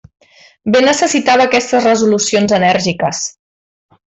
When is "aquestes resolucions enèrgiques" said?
1.49-3.25